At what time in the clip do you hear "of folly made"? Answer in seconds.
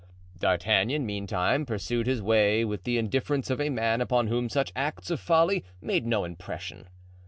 5.11-6.07